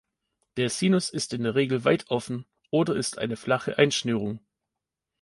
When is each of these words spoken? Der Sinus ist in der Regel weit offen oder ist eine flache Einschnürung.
Der 0.57 0.71
Sinus 0.71 1.11
ist 1.11 1.31
in 1.31 1.43
der 1.43 1.53
Regel 1.53 1.83
weit 1.85 2.09
offen 2.09 2.47
oder 2.71 2.95
ist 2.95 3.19
eine 3.19 3.35
flache 3.37 3.77
Einschnürung. 3.77 4.39